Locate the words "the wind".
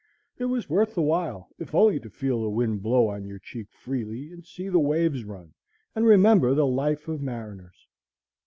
2.41-2.81